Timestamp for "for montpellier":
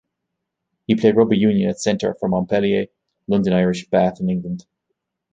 2.19-2.87